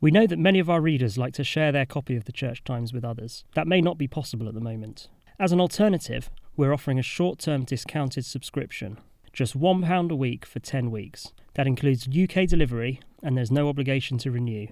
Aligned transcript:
We 0.00 0.12
know 0.12 0.28
that 0.28 0.38
many 0.38 0.60
of 0.60 0.70
our 0.70 0.80
readers 0.80 1.18
like 1.18 1.34
to 1.34 1.44
share 1.44 1.72
their 1.72 1.84
copy 1.84 2.14
of 2.14 2.24
the 2.24 2.32
Church 2.32 2.62
Times 2.62 2.92
with 2.92 3.04
others. 3.04 3.42
That 3.54 3.66
may 3.66 3.80
not 3.80 3.98
be 3.98 4.06
possible 4.06 4.46
at 4.46 4.54
the 4.54 4.60
moment. 4.60 5.08
As 5.40 5.50
an 5.50 5.60
alternative, 5.60 6.30
we're 6.56 6.72
offering 6.72 7.00
a 7.00 7.02
short 7.02 7.40
term 7.40 7.64
discounted 7.64 8.24
subscription, 8.24 8.98
just 9.32 9.58
£1 9.58 10.10
a 10.10 10.14
week 10.14 10.46
for 10.46 10.60
10 10.60 10.92
weeks. 10.92 11.32
That 11.54 11.66
includes 11.66 12.06
UK 12.06 12.46
delivery, 12.46 13.00
and 13.24 13.36
there's 13.36 13.50
no 13.50 13.68
obligation 13.68 14.18
to 14.18 14.30
renew. 14.30 14.68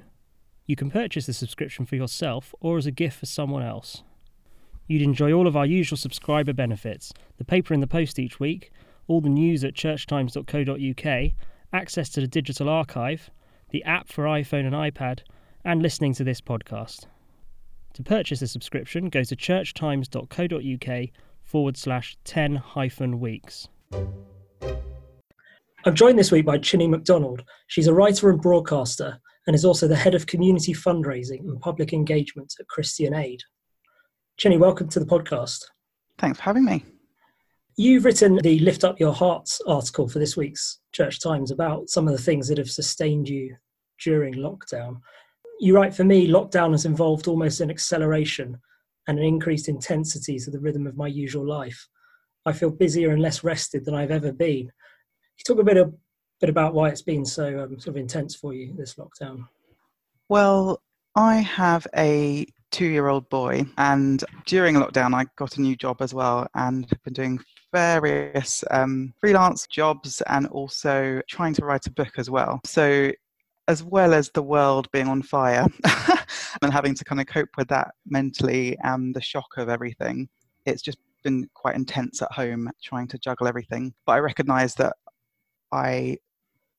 You 0.65 0.77
can 0.77 0.93
purchase 0.93 1.27
the 1.27 1.33
subscription 1.33 1.87
for 1.87 1.97
yourself 1.97 2.55
or 2.61 2.79
as 2.79 2.87
a 2.87 2.93
gift 2.93 3.19
for 3.19 3.27
someone 3.27 3.65
else. 3.65 4.05
You'd 4.87 5.03
enjoy 5.03 5.33
all 5.33 5.49
of 5.49 5.57
our 5.57 5.67
usual 5.67 5.97
subscriber 5.97 6.53
benefits 6.53 7.13
the 7.39 7.45
paper 7.45 7.75
in 7.75 7.81
the 7.81 7.89
post 7.89 8.21
each 8.21 8.39
week, 8.39 8.71
all 9.09 9.21
the 9.21 9.29
news 9.29 9.65
at 9.65 9.75
churchtimes.co.uk, 9.75 11.33
access 11.73 12.09
to 12.11 12.21
the 12.21 12.29
digital 12.29 12.69
archive, 12.69 13.31
the 13.71 13.85
app 13.85 14.09
for 14.09 14.25
iPhone 14.25 14.67
and 14.67 14.75
iPad, 14.75 15.21
and 15.65 15.83
listening 15.83 16.15
to 16.15 16.25
this 16.25 16.41
podcast. 16.41 17.07
To 17.95 18.03
purchase 18.03 18.43
a 18.43 18.47
subscription, 18.47 19.09
go 19.09 19.25
to 19.25 19.35
churchtimes.co.uk 19.35 21.09
forward 21.43 21.77
slash 21.77 22.17
10 22.25 22.57
hyphen 22.57 23.21
weeks. 23.21 23.69
I'm 25.85 25.95
joined 25.95 26.19
this 26.19 26.33
week 26.33 26.45
by 26.45 26.59
Chine 26.59 26.91
McDonald. 26.91 27.45
She's 27.69 27.87
a 27.87 27.95
writer 27.95 28.29
and 28.31 28.41
broadcaster 28.41 29.19
and 29.47 29.55
is 29.55 29.65
also 29.65 29.87
the 29.87 29.97
head 29.97 30.15
of 30.15 30.27
community 30.27 30.75
fundraising 30.75 31.41
and 31.41 31.61
public 31.61 31.93
engagement 31.93 32.53
at 32.59 32.67
Christian 32.69 33.15
Aid. 33.15 33.41
Chine, 34.37 34.59
welcome 34.59 34.89
to 34.89 35.01
the 35.01 35.07
podcast. 35.07 35.65
Thanks 36.19 36.39
for 36.39 36.45
having 36.45 36.65
me. 36.65 36.85
You've 37.79 38.07
written 38.07 38.37
the 38.37 38.59
Lift 38.61 38.85
Up 38.85 38.99
Your 38.99 39.13
Hearts 39.13 39.61
article 39.67 40.09
for 40.09 40.19
this 40.19 40.35
week's 40.35 40.79
Church 40.93 41.21
Times 41.21 41.51
about 41.51 41.91
some 41.91 42.09
of 42.09 42.17
the 42.17 42.23
things 42.23 42.49
that 42.49 42.57
have 42.57 42.71
sustained 42.71 43.29
you 43.29 43.55
during 44.03 44.33
lockdown. 44.33 45.01
You 45.61 45.77
write, 45.77 45.95
for 45.95 46.03
me, 46.03 46.27
lockdown 46.27 46.71
has 46.71 46.87
involved 46.87 47.29
almost 47.29 47.61
an 47.61 47.69
acceleration 47.69 48.59
and 49.09 49.19
an 49.19 49.25
increased 49.27 49.69
intensity 49.69 50.39
to 50.39 50.51
the 50.51 50.59
rhythm 50.59 50.87
of 50.87 50.97
my 50.97 51.07
usual 51.07 51.47
life. 51.47 51.87
I 52.47 52.55
feel 52.55 52.71
busier 52.71 53.11
and 53.11 53.21
less 53.21 53.45
rested 53.45 53.85
than 53.85 53.95
I've 53.95 54.11
ever 54.11 54.33
been. 54.33 54.71
You 55.37 55.45
talk 55.47 55.59
a 55.59 55.65
bit, 55.65 55.77
a 55.77 55.93
bit 56.41 56.49
about 56.49 56.73
why 56.73 56.89
it's 56.89 57.03
been 57.03 57.27
so 57.27 57.63
um, 57.63 57.79
sort 57.79 57.89
of 57.89 57.97
intense 57.99 58.35
for 58.35 58.55
you, 58.55 58.73
this 58.75 58.95
lockdown. 58.95 59.49
Well, 60.31 60.81
I 61.15 61.37
have 61.37 61.87
a 61.95 62.47
two 62.71 62.87
year 62.87 63.09
old 63.09 63.29
boy. 63.29 63.67
And 63.79 64.25
during 64.47 64.77
lockdown, 64.77 65.15
I 65.15 65.27
got 65.37 65.57
a 65.57 65.61
new 65.61 65.77
job 65.77 66.01
as 66.01 66.15
well 66.15 66.47
and 66.55 66.87
have 66.91 67.03
been 67.05 67.13
doing 67.13 67.41
various 67.77 68.65
um, 68.71 69.13
freelance 69.21 69.67
jobs 69.67 70.23
and 70.29 70.47
also 70.47 71.21
trying 71.29 71.53
to 71.53 71.63
write 71.63 71.87
a 71.87 71.91
book 71.91 72.13
as 72.17 72.31
well. 72.31 72.59
So, 72.65 73.13
as 73.69 73.83
well 73.83 74.15
as 74.15 74.31
the 74.31 74.43
world 74.43 74.89
being 74.93 75.09
on 75.09 75.21
fire 75.21 75.67
and 76.63 76.73
having 76.73 76.95
to 76.95 77.05
kind 77.05 77.21
of 77.21 77.27
cope 77.27 77.51
with 77.59 77.69
that 77.69 77.89
mentally 78.07 78.79
and 78.83 79.15
the 79.15 79.21
shock 79.21 79.59
of 79.59 79.69
everything, 79.69 80.27
it's 80.65 80.81
just 80.81 80.97
been 81.23 81.51
quite 81.53 81.75
intense 81.75 82.23
at 82.23 82.33
home 82.33 82.71
trying 82.83 83.09
to 83.09 83.19
juggle 83.19 83.47
everything. 83.47 83.93
But 84.07 84.13
I 84.13 84.19
recognize 84.21 84.75
that 84.77 84.95
I 85.71 86.17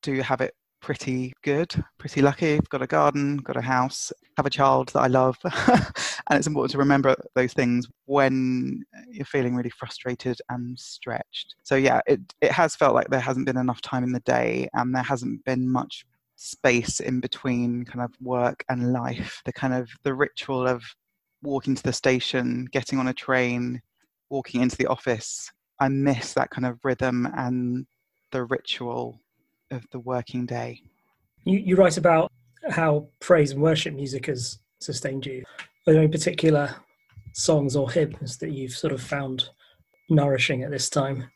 do 0.02 0.22
have 0.22 0.42
it 0.42 0.56
pretty 0.82 1.34
good, 1.44 1.74
pretty 1.98 2.22
lucky. 2.22 2.56
I've 2.56 2.70
got 2.70 2.82
a 2.82 2.88
garden, 2.88 3.38
got 3.38 3.58
a 3.58 3.62
house, 3.62 4.12
have 4.38 4.46
a 4.46 4.52
child 4.52 4.90
that 4.90 5.02
I 5.02 5.08
love. 5.08 5.38
and 5.44 6.38
it's 6.38 6.48
important 6.48 6.72
to 6.72 6.78
remember 6.78 7.16
those 7.36 7.54
things 7.54 7.88
when 8.06 8.84
you're 9.10 9.26
feeling 9.26 9.56
really 9.56 9.70
frustrated 9.70 10.40
and 10.50 10.78
stretched. 10.80 11.56
So 11.64 11.76
yeah, 11.76 12.02
it 12.08 12.22
it 12.42 12.52
has 12.52 12.76
felt 12.76 12.96
like 12.96 13.10
there 13.10 13.20
hasn't 13.20 13.46
been 13.46 13.58
enough 13.58 13.82
time 13.82 14.04
in 14.04 14.12
the 14.12 14.20
day 14.22 14.70
and 14.74 14.94
there 14.94 15.04
hasn't 15.04 15.44
been 15.46 15.70
much 15.70 16.06
space 16.36 17.00
in 17.00 17.20
between 17.20 17.84
kind 17.84 18.04
of 18.04 18.12
work 18.22 18.64
and 18.70 18.94
life. 18.94 19.42
The 19.46 19.54
kind 19.54 19.74
of 19.74 19.90
the 20.04 20.14
ritual 20.14 20.68
of 20.68 20.84
walking 21.42 21.76
to 21.76 21.84
the 21.84 21.94
station, 21.94 22.68
getting 22.72 23.00
on 23.00 23.08
a 23.08 23.14
train, 23.14 23.82
walking 24.30 24.62
into 24.62 24.78
the 24.78 24.88
office. 24.88 25.52
I 25.80 25.90
miss 25.90 26.34
that 26.34 26.50
kind 26.50 26.66
of 26.66 26.80
rhythm 26.84 27.28
and 27.36 27.86
the 28.32 28.44
ritual 28.44 29.20
of 29.72 29.86
the 29.92 30.00
working 30.00 30.46
day. 30.46 30.82
You, 31.46 31.60
you 31.60 31.76
write 31.76 31.98
about 31.98 32.32
how 32.70 33.08
praise 33.20 33.52
and 33.52 33.62
worship 33.62 33.94
music 33.94 34.26
has 34.28 34.60
sustained 34.80 35.26
you. 35.26 35.44
Are 35.88 35.94
there 35.94 36.02
any 36.02 36.12
particular 36.12 36.76
songs 37.34 37.76
or 37.76 37.90
hymns 37.90 38.38
that 38.38 38.52
you've 38.52 38.74
sort 38.74 38.94
of 38.94 39.02
found 39.02 39.50
nourishing 40.10 40.64
at 40.64 40.72
this 40.72 40.90
time? 40.90 41.30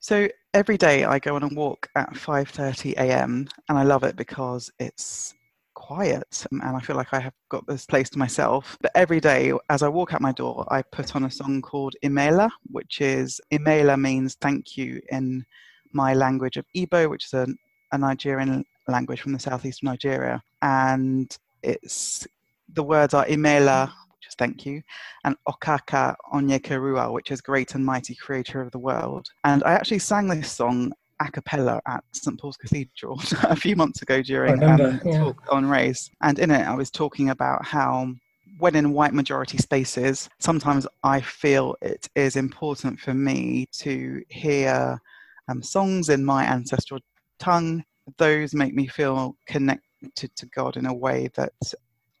So 0.00 0.28
every 0.54 0.78
day 0.78 1.04
I 1.04 1.18
go 1.18 1.36
on 1.36 1.42
a 1.42 1.48
walk 1.48 1.88
at 1.94 2.10
5:30 2.14 2.94
a.m. 2.94 3.46
and 3.68 3.78
I 3.78 3.82
love 3.82 4.02
it 4.02 4.16
because 4.16 4.70
it's 4.78 5.34
quiet 5.74 6.46
and 6.50 6.62
I 6.62 6.80
feel 6.80 6.96
like 6.96 7.12
I 7.12 7.20
have 7.20 7.34
got 7.48 7.66
this 7.66 7.86
place 7.86 8.10
to 8.10 8.18
myself. 8.18 8.76
But 8.80 8.92
every 8.94 9.20
day 9.20 9.52
as 9.68 9.82
I 9.82 9.88
walk 9.88 10.14
out 10.14 10.20
my 10.20 10.32
door, 10.32 10.66
I 10.70 10.82
put 10.82 11.14
on 11.14 11.24
a 11.24 11.30
song 11.30 11.62
called 11.62 11.94
Imela, 12.02 12.50
which 12.70 13.00
is 13.00 13.40
Imela 13.52 14.00
means 14.00 14.36
thank 14.40 14.76
you 14.76 15.00
in 15.10 15.44
my 15.92 16.14
language 16.14 16.56
of 16.56 16.64
Igbo, 16.76 17.10
which 17.10 17.26
is 17.26 17.34
a, 17.34 17.46
a 17.92 17.98
Nigerian 17.98 18.64
language 18.88 19.20
from 19.20 19.32
the 19.32 19.38
southeast 19.38 19.82
of 19.82 19.86
Nigeria. 19.86 20.42
And 20.62 21.36
it's 21.62 22.26
the 22.72 22.82
words 22.82 23.14
are 23.14 23.26
Imela, 23.26 23.86
which 23.88 24.28
is 24.28 24.34
thank 24.38 24.64
you, 24.66 24.82
and 25.24 25.36
Okaka 25.48 26.14
Onyekerua, 26.32 27.12
which 27.12 27.30
is 27.30 27.40
great 27.40 27.74
and 27.74 27.84
mighty 27.84 28.14
creator 28.14 28.60
of 28.60 28.70
the 28.70 28.78
world. 28.78 29.28
And 29.44 29.62
I 29.64 29.72
actually 29.72 29.98
sang 29.98 30.28
this 30.28 30.52
song 30.52 30.92
a 31.20 31.30
cappella 31.30 31.80
at 31.86 32.02
St 32.12 32.38
Paul's 32.40 32.56
Cathedral 32.56 33.20
a 33.42 33.56
few 33.56 33.76
months 33.76 34.02
ago 34.02 34.22
during 34.22 34.52
remember, 34.52 34.86
um, 34.86 35.00
yeah. 35.04 35.18
talk 35.18 35.42
on 35.50 35.66
race. 35.66 36.10
And 36.22 36.38
in 36.38 36.50
it, 36.50 36.66
I 36.66 36.74
was 36.74 36.90
talking 36.90 37.30
about 37.30 37.64
how 37.64 38.14
when 38.58 38.74
in 38.74 38.92
white 38.92 39.14
majority 39.14 39.58
spaces, 39.58 40.28
sometimes 40.38 40.86
I 41.02 41.20
feel 41.20 41.76
it 41.82 42.08
is 42.14 42.36
important 42.36 43.00
for 43.00 43.14
me 43.14 43.66
to 43.72 44.22
hear 44.28 45.00
um, 45.50 45.62
songs 45.62 46.08
in 46.08 46.24
my 46.24 46.44
ancestral 46.44 47.00
tongue. 47.38 47.84
Those 48.18 48.54
make 48.54 48.74
me 48.74 48.86
feel 48.86 49.36
connected 49.46 50.34
to 50.36 50.46
God 50.46 50.76
in 50.76 50.86
a 50.86 50.94
way 50.94 51.28
that 51.34 51.52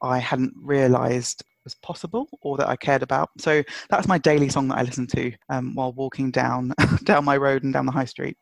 I 0.02 0.18
hadn't 0.18 0.54
realized 0.56 1.44
was 1.64 1.74
possible 1.76 2.26
or 2.40 2.56
that 2.56 2.68
I 2.68 2.76
cared 2.76 3.02
about. 3.02 3.30
So 3.38 3.62
that's 3.90 4.08
my 4.08 4.18
daily 4.18 4.48
song 4.48 4.68
that 4.68 4.78
I 4.78 4.82
listen 4.82 5.06
to 5.08 5.32
um, 5.50 5.74
while 5.74 5.92
walking 5.92 6.30
down 6.30 6.72
down 7.04 7.24
my 7.24 7.36
road 7.36 7.64
and 7.64 7.72
down 7.72 7.86
the 7.86 7.92
high 7.92 8.04
street. 8.04 8.36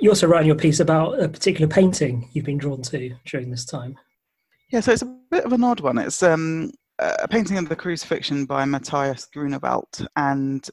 You 0.00 0.10
also 0.10 0.26
write 0.26 0.42
in 0.42 0.46
your 0.46 0.56
piece 0.56 0.80
about 0.80 1.20
a 1.20 1.28
particular 1.28 1.68
painting 1.68 2.28
you've 2.32 2.44
been 2.44 2.58
drawn 2.58 2.82
to 2.82 3.14
during 3.26 3.50
this 3.50 3.64
time. 3.64 3.98
Yeah, 4.70 4.80
so 4.80 4.92
it's 4.92 5.02
a 5.02 5.18
bit 5.30 5.44
of 5.44 5.52
an 5.52 5.62
odd 5.62 5.80
one. 5.80 5.98
It's 5.98 6.22
um, 6.22 6.72
a 6.98 7.28
painting 7.28 7.58
of 7.58 7.68
the 7.68 7.76
crucifixion 7.76 8.46
by 8.46 8.64
Matthias 8.64 9.26
Grunewald, 9.26 10.06
and 10.16 10.68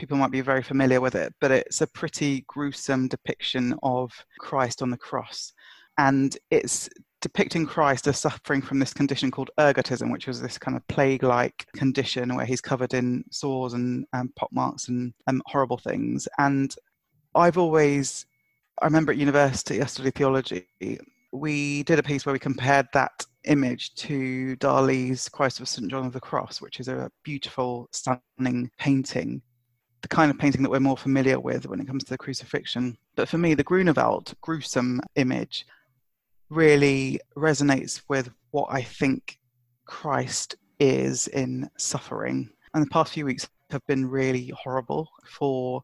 people 0.00 0.16
might 0.16 0.30
be 0.30 0.40
very 0.40 0.62
familiar 0.62 0.98
with 0.98 1.14
it, 1.14 1.34
but 1.42 1.50
it's 1.50 1.82
a 1.82 1.86
pretty 1.86 2.42
gruesome 2.48 3.06
depiction 3.06 3.74
of 3.82 4.10
Christ 4.38 4.80
on 4.80 4.88
the 4.88 4.96
cross. 4.96 5.52
And 5.98 6.34
it's 6.50 6.88
depicting 7.20 7.66
Christ 7.66 8.06
as 8.06 8.18
suffering 8.18 8.62
from 8.62 8.78
this 8.78 8.94
condition 8.94 9.30
called 9.30 9.50
ergotism, 9.58 10.10
which 10.10 10.26
was 10.26 10.40
this 10.40 10.56
kind 10.56 10.74
of 10.74 10.88
plague 10.88 11.22
like 11.22 11.66
condition 11.74 12.34
where 12.34 12.46
he's 12.46 12.62
covered 12.62 12.94
in 12.94 13.22
sores 13.30 13.74
and 13.74 14.06
um, 14.14 14.32
pockmarks 14.36 14.88
and 14.88 15.12
um, 15.26 15.42
horrible 15.44 15.76
things. 15.76 16.26
And 16.38 16.74
I've 17.34 17.58
always, 17.58 18.24
I 18.80 18.86
remember 18.86 19.12
at 19.12 19.18
university, 19.18 19.82
I 19.82 19.84
studied 19.84 20.14
theology, 20.14 20.66
we 21.30 21.82
did 21.82 21.98
a 21.98 22.02
piece 22.02 22.24
where 22.24 22.32
we 22.32 22.38
compared 22.38 22.88
that 22.94 23.26
image 23.44 23.94
to 23.96 24.56
Dali's 24.56 25.28
Christ 25.28 25.60
of 25.60 25.68
St. 25.68 25.90
John 25.90 26.06
of 26.06 26.14
the 26.14 26.20
Cross, 26.20 26.62
which 26.62 26.80
is 26.80 26.88
a 26.88 27.10
beautiful, 27.22 27.90
stunning 27.92 28.70
painting 28.78 29.42
the 30.02 30.08
kind 30.08 30.30
of 30.30 30.38
painting 30.38 30.62
that 30.62 30.70
we're 30.70 30.80
more 30.80 30.96
familiar 30.96 31.38
with 31.38 31.66
when 31.66 31.80
it 31.80 31.86
comes 31.86 32.04
to 32.04 32.10
the 32.10 32.18
crucifixion. 32.18 32.96
But 33.16 33.28
for 33.28 33.38
me, 33.38 33.54
the 33.54 33.64
Grunewald 33.64 34.34
gruesome 34.40 35.00
image 35.16 35.66
really 36.48 37.20
resonates 37.36 38.02
with 38.08 38.30
what 38.50 38.68
I 38.70 38.82
think 38.82 39.38
Christ 39.84 40.56
is 40.78 41.28
in 41.28 41.68
suffering. 41.76 42.50
And 42.74 42.84
the 42.84 42.90
past 42.90 43.12
few 43.12 43.24
weeks 43.24 43.48
have 43.70 43.86
been 43.86 44.08
really 44.08 44.52
horrible 44.56 45.08
for 45.24 45.82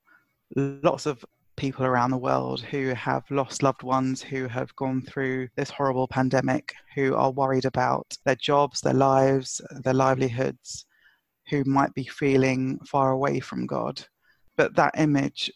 lots 0.55 1.07
of 1.07 1.25
people 1.57 1.87
around 1.87 2.11
the 2.11 2.19
world 2.19 2.61
who 2.61 2.95
have 2.95 3.25
lost 3.31 3.62
loved 3.62 3.83
ones, 3.83 4.23
who 4.23 4.47
have 4.47 4.75
gone 4.77 5.03
through 5.03 5.49
this 5.57 5.71
horrible 5.71 6.07
pandemic, 6.07 6.75
who 6.95 7.15
are 7.15 7.31
worried 7.31 7.65
about 7.65 8.17
their 8.25 8.37
jobs, 8.37 8.81
their 8.81 8.95
lives, 8.95 9.61
their 9.83 9.95
livelihoods, 9.95 10.86
who 11.49 11.65
might 11.65 11.95
be 11.95 12.05
feeling 12.05 12.79
far 12.87 13.13
away 13.13 13.41
from 13.41 13.67
God. 13.67 14.05
But 14.57 14.75
that 14.77 14.99
image 14.99 15.51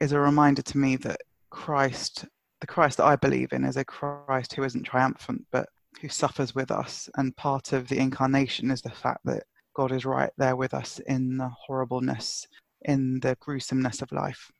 is 0.00 0.12
a 0.12 0.20
reminder 0.20 0.62
to 0.62 0.78
me 0.78 0.96
that 0.96 1.20
Christ, 1.50 2.24
the 2.60 2.66
Christ 2.66 2.98
that 2.98 3.06
I 3.06 3.16
believe 3.16 3.52
in, 3.52 3.64
is 3.64 3.76
a 3.76 3.84
Christ 3.84 4.54
who 4.54 4.64
isn't 4.64 4.84
triumphant, 4.84 5.44
but 5.52 5.68
who 6.00 6.08
suffers 6.08 6.54
with 6.54 6.70
us. 6.70 7.08
And 7.16 7.36
part 7.36 7.72
of 7.72 7.88
the 7.88 7.98
incarnation 7.98 8.70
is 8.70 8.82
the 8.82 8.90
fact 8.90 9.20
that 9.24 9.44
God 9.74 9.92
is 9.92 10.04
right 10.04 10.30
there 10.36 10.56
with 10.56 10.74
us 10.74 10.98
in 11.06 11.36
the 11.36 11.48
horribleness, 11.48 12.46
in 12.82 13.20
the 13.20 13.36
gruesomeness 13.40 14.02
of 14.02 14.12
life. 14.12 14.50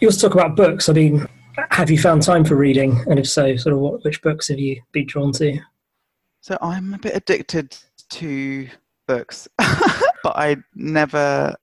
You 0.00 0.08
also 0.08 0.28
talk 0.28 0.34
about 0.34 0.56
books. 0.56 0.88
I 0.88 0.92
mean, 0.92 1.26
have 1.70 1.90
you 1.90 1.98
found 1.98 2.22
time 2.22 2.44
for 2.44 2.54
reading? 2.54 3.02
And 3.08 3.18
if 3.18 3.28
so, 3.28 3.56
sort 3.56 3.74
of 3.74 3.80
what, 3.80 4.04
which 4.04 4.22
books 4.22 4.48
have 4.48 4.58
you 4.58 4.80
been 4.92 5.06
drawn 5.06 5.32
to? 5.32 5.58
So 6.40 6.56
I'm 6.60 6.94
a 6.94 6.98
bit 6.98 7.16
addicted 7.16 7.76
to 8.10 8.68
books, 9.08 9.48
but 9.58 10.36
I 10.36 10.56
never. 10.76 11.56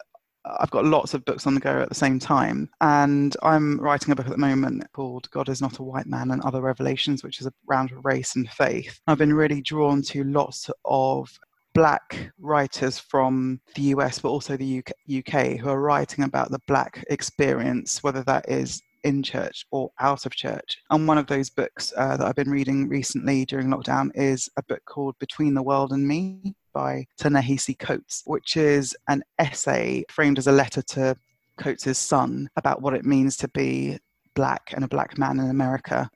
I've 0.59 0.69
got 0.69 0.85
lots 0.85 1.15
of 1.15 1.25
books 1.25 1.47
on 1.47 1.55
the 1.55 1.59
go 1.59 1.81
at 1.81 1.89
the 1.89 1.95
same 1.95 2.19
time, 2.19 2.69
and 2.81 3.35
I'm 3.41 3.79
writing 3.79 4.11
a 4.11 4.15
book 4.15 4.27
at 4.27 4.31
the 4.31 4.37
moment 4.37 4.83
called 4.91 5.29
"God 5.31 5.47
Is 5.47 5.61
Not 5.61 5.79
a 5.79 5.83
White 5.83 6.07
Man 6.07 6.31
and 6.31 6.41
Other 6.41 6.61
Revelations," 6.61 7.23
which 7.23 7.39
is 7.39 7.47
around 7.69 7.91
race 8.03 8.35
and 8.35 8.49
faith. 8.49 8.99
I've 9.07 9.17
been 9.17 9.33
really 9.33 9.61
drawn 9.61 10.01
to 10.03 10.23
lots 10.25 10.69
of 10.83 11.29
black 11.73 12.31
writers 12.39 12.97
from 12.97 13.59
the 13.75 13.83
US, 13.93 14.19
but 14.19 14.29
also 14.29 14.57
the 14.57 14.83
UK, 15.09 15.57
who 15.57 15.69
are 15.69 15.81
writing 15.81 16.23
about 16.23 16.51
the 16.51 16.61
black 16.67 17.03
experience, 17.09 18.03
whether 18.03 18.23
that 18.23 18.49
is 18.49 18.81
in 19.03 19.21
church 19.21 19.65
or 19.71 19.91
out 19.99 20.25
of 20.25 20.35
church. 20.35 20.79
And 20.89 21.07
one 21.07 21.19
of 21.19 21.27
those 21.27 21.49
books 21.49 21.93
uh, 21.95 22.17
that 22.17 22.25
I've 22.25 22.35
been 22.35 22.49
reading 22.49 22.89
recently 22.89 23.45
during 23.45 23.67
lockdown 23.67 24.09
is 24.15 24.49
a 24.57 24.63
book 24.63 24.81
called 24.85 25.15
Between 25.19 25.53
the 25.53 25.61
World 25.61 25.91
and 25.91 26.07
Me 26.07 26.55
by 26.75 27.07
Ta-Nehisi 27.17 27.79
Coates, 27.79 28.21
which 28.25 28.57
is 28.57 28.95
an 29.07 29.23
essay 29.39 30.03
framed 30.11 30.37
as 30.37 30.47
a 30.47 30.51
letter 30.51 30.81
to 30.81 31.17
Coates' 31.57 31.97
son 31.97 32.49
about 32.57 32.81
what 32.81 32.93
it 32.93 33.05
means 33.05 33.37
to 33.37 33.47
be 33.47 33.97
black 34.35 34.73
and 34.75 34.83
a 34.83 34.87
black 34.87 35.17
man 35.17 35.39
in 35.39 35.49
America. 35.49 36.07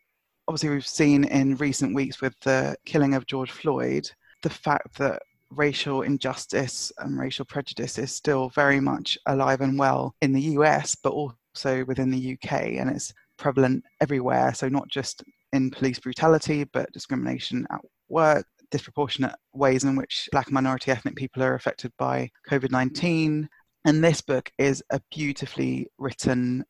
Obviously, 0.48 0.70
we've 0.70 0.86
seen 0.86 1.24
in 1.24 1.56
recent 1.56 1.96
weeks 1.96 2.22
with 2.22 2.38
the 2.42 2.76
killing 2.86 3.16
of 3.16 3.26
George 3.26 3.52
Floyd 3.52 4.12
the 4.42 4.50
fact 4.50 4.98
that 4.98 5.22
racial 5.52 6.04
injustice 6.04 6.92
and 7.00 7.20
racial 7.20 7.46
prejudice 7.46 7.98
is 7.98 8.14
still 8.14 8.50
very 8.50 8.80
much 8.80 9.18
alive 9.26 9.62
and 9.62 9.80
well 9.80 10.14
in 10.22 10.34
the 10.34 10.42
US, 10.58 10.96
but 10.96 11.14
also 11.14 11.84
within 11.86 12.12
the 12.12 12.34
UK, 12.34 12.52
and 12.80 12.90
it's 12.90 13.14
prevalent 13.38 13.84
everywhere. 14.02 14.54
So, 14.54 14.68
not 14.68 14.88
just 14.90 15.24
in 15.54 15.72
police 15.72 16.00
brutality, 16.00 16.66
but 16.66 16.92
discrimination 16.92 17.66
at 17.72 17.82
work, 18.10 18.46
disproportionate 18.72 19.36
ways 19.54 19.84
in 19.84 19.96
which 19.96 20.30
Black 20.32 20.52
minority 20.52 20.92
ethnic 20.92 21.16
people 21.16 21.44
are 21.44 21.56
affected 21.56 21.92
by 21.98 22.30
COVID 22.50 22.72
19. 22.72 23.50
And 23.86 24.04
this 24.04 24.22
book 24.22 24.52
is 24.58 24.84
a 24.90 25.02
beautifully 25.10 25.88
written 25.98 26.66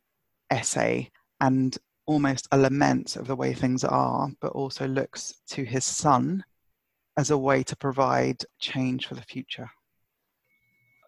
essay 0.49 1.09
and 1.41 1.77
almost 2.05 2.47
a 2.51 2.57
lament 2.57 3.15
of 3.15 3.27
the 3.27 3.35
way 3.35 3.53
things 3.53 3.83
are, 3.83 4.29
but 4.41 4.51
also 4.53 4.87
looks 4.87 5.33
to 5.49 5.63
his 5.63 5.85
son 5.85 6.43
as 7.17 7.31
a 7.31 7.37
way 7.37 7.63
to 7.63 7.75
provide 7.75 8.37
change 8.59 9.07
for 9.07 9.15
the 9.15 9.21
future. 9.21 9.69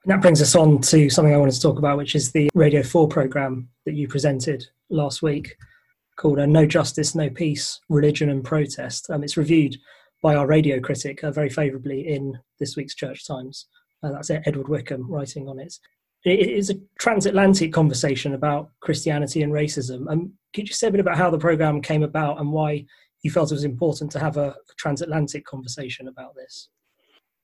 And 0.04 0.12
that 0.12 0.22
brings 0.22 0.42
us 0.42 0.56
on 0.56 0.82
to 0.82 1.10
something 1.10 1.34
I 1.34 1.38
wanted 1.38 1.54
to 1.54 1.62
talk 1.62 1.78
about, 1.78 1.98
which 1.98 2.16
is 2.16 2.32
the 2.32 2.50
Radio 2.56 2.82
4 2.82 3.08
programme 3.08 3.70
that 3.86 3.94
you 3.94 4.08
presented 4.08 4.66
last 4.90 5.22
week 5.22 5.56
called 6.16 6.38
No 6.38 6.66
Justice, 6.66 7.16
No 7.16 7.30
Peace 7.30 7.80
Religion 7.90 8.30
and 8.30 8.44
Protest. 8.44 9.10
Um, 9.10 9.24
it's 9.24 9.38
reviewed 9.38 9.78
by 10.21 10.35
our 10.35 10.47
radio 10.47 10.79
critic 10.79 11.23
uh, 11.23 11.31
very 11.31 11.50
favourably 11.50 12.07
in 12.07 12.38
this 12.59 12.75
week's 12.75 12.95
Church 12.95 13.27
Times. 13.27 13.68
Uh, 14.03 14.12
that's 14.12 14.29
Edward 14.29 14.68
Wickham 14.68 15.09
writing 15.12 15.47
on 15.47 15.59
it. 15.59 15.73
It 16.23 16.50
is 16.50 16.69
a 16.69 16.75
transatlantic 17.00 17.73
conversation 17.73 18.33
about 18.33 18.69
Christianity 18.79 19.41
and 19.41 19.51
racism. 19.51 20.09
Um, 20.09 20.33
could 20.53 20.68
you 20.68 20.75
say 20.75 20.88
a 20.88 20.91
bit 20.91 21.00
about 21.00 21.18
how 21.18 21.31
the 21.31 21.38
programme 21.38 21.81
came 21.81 22.03
about 22.03 22.39
and 22.39 22.51
why 22.51 22.85
you 23.23 23.31
felt 23.31 23.51
it 23.51 23.56
was 23.56 23.63
important 23.63 24.12
to 24.12 24.19
have 24.19 24.38
a 24.38 24.56
transatlantic 24.77 25.45
conversation 25.45 26.07
about 26.07 26.35
this? 26.35 26.69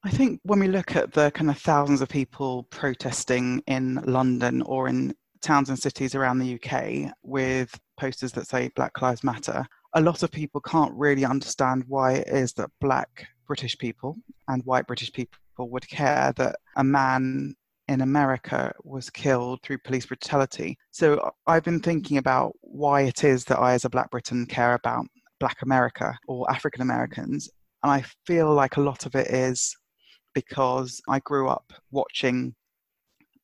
I 0.04 0.12
think 0.12 0.40
when 0.44 0.60
we 0.60 0.68
look 0.68 0.96
at 0.96 1.14
the 1.14 1.32
kind 1.32 1.50
of 1.50 1.58
thousands 1.58 2.02
of 2.02 2.10
people 2.10 2.64
protesting 2.70 3.64
in 3.66 3.96
London 4.06 4.62
or 4.62 4.88
in 4.88 5.16
towns 5.42 5.70
and 5.70 5.78
cities 5.78 6.14
around 6.14 6.40
the 6.40 6.56
UK 6.56 7.14
with 7.24 7.80
posters 8.00 8.32
that 8.34 8.48
say 8.48 8.70
Black 8.76 9.02
Lives 9.02 9.24
Matter, 9.24 9.66
a 9.94 10.02
lot 10.02 10.24
of 10.24 10.32
people 10.32 10.62
can't 10.62 10.94
really 10.94 11.26
understand 11.26 11.84
why 11.88 12.14
it 12.14 12.28
is 12.28 12.54
that 12.54 12.70
black 12.82 13.28
British 13.48 13.78
people 13.78 14.18
and 14.48 14.64
white 14.66 14.88
British 14.88 15.12
people 15.12 15.40
would 15.58 15.88
care 15.88 16.34
that 16.36 16.56
a 16.76 16.84
man 16.84 17.56
in 17.88 18.02
America 18.02 18.74
was 18.84 19.10
killed 19.10 19.62
through 19.64 19.78
police 19.80 20.06
brutality. 20.06 20.78
So 20.92 21.32
I've 21.48 21.64
been 21.64 21.80
thinking 21.80 22.18
about 22.18 22.54
why 22.62 23.02
it 23.02 23.24
is 23.24 23.46
that 23.46 23.60
I, 23.60 23.74
as 23.74 23.86
a 23.86 23.90
black 23.90 24.12
Briton, 24.12 24.46
care 24.46 24.74
about 24.74 25.08
Black 25.40 25.62
America 25.62 26.18
or 26.28 26.50
African 26.52 26.82
Americans. 26.82 27.50
And 27.84 27.92
I 27.92 28.04
feel 28.26 28.54
like 28.54 28.78
a 28.78 28.82
lot 28.82 29.06
of 29.06 29.16
it 29.16 29.28
is 29.28 29.76
because 30.34 31.02
I 31.08 31.20
grew 31.20 31.48
up 31.48 31.72
watching 31.92 32.54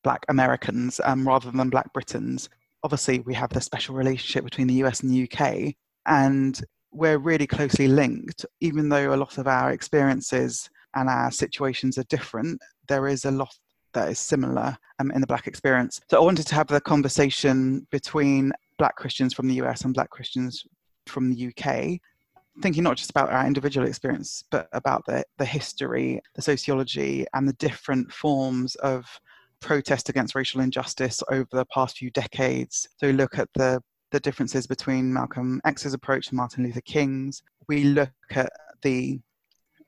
Black 0.04 0.26
Americans 0.28 1.00
um, 1.06 1.26
rather 1.28 1.50
than 1.50 1.70
Black 1.70 1.92
Britons. 1.94 2.50
Obviously, 2.84 3.22
we 3.22 3.34
have 3.34 3.50
the 3.50 3.62
special 3.62 3.96
relationship 3.96 4.44
between 4.44 4.68
the 4.68 4.84
US 4.84 5.00
and 5.00 5.12
the 5.12 5.24
UK, 5.24 5.74
and 6.06 6.62
we're 6.92 7.18
really 7.18 7.48
closely 7.48 7.88
linked. 7.88 8.46
Even 8.62 8.90
though 8.90 9.14
a 9.14 9.18
lot 9.18 9.38
of 9.38 9.48
our 9.48 9.72
experiences 9.72 10.70
and 10.96 11.10
our 11.10 11.32
situations 11.32 11.98
are 11.98 12.04
different, 12.04 12.62
there 12.88 13.08
is 13.08 13.26
a 13.26 13.32
lot 13.32 13.54
that 13.94 14.10
is 14.10 14.20
similar 14.20 14.76
um, 15.00 15.12
in 15.12 15.22
the 15.22 15.28
Black 15.28 15.48
experience. 15.48 16.02
So 16.10 16.18
I 16.18 16.24
wanted 16.24 16.48
to 16.48 16.56
have 16.56 16.68
the 16.68 16.82
conversation 16.82 17.88
between 17.92 18.52
Black 18.78 18.96
Christians 18.96 19.34
from 19.34 19.48
the 19.48 19.56
US 19.56 19.84
and 19.84 19.94
Black 19.94 20.10
Christians 20.10 20.66
from 21.06 21.34
the 21.34 21.48
UK, 21.48 22.00
thinking 22.62 22.84
not 22.84 22.98
just 22.98 23.10
about 23.10 23.30
our 23.30 23.46
individual 23.46 23.88
experience, 23.88 24.44
but 24.52 24.68
about 24.74 25.06
the, 25.06 25.24
the 25.38 25.46
history, 25.46 26.22
the 26.36 26.42
sociology, 26.42 27.26
and 27.34 27.48
the 27.48 27.54
different 27.54 28.12
forms 28.12 28.76
of 28.76 29.06
protest 29.60 30.10
against 30.10 30.36
racial 30.36 30.62
injustice 30.62 31.24
over 31.32 31.48
the 31.52 31.66
past 31.66 31.98
few 31.98 32.12
decades. 32.12 32.88
So 32.98 33.10
look 33.12 33.38
at 33.38 33.50
the, 33.56 33.82
the 34.14 34.20
differences 34.20 34.68
between 34.68 35.12
Malcolm 35.12 35.60
X's 35.66 35.94
approach 35.94 36.30
and 36.30 36.38
Martin 36.38 36.64
Luther 36.64 36.82
King's. 36.82 37.42
We 37.68 37.84
look 37.84 38.12
at 38.30 38.54
the 38.84 39.20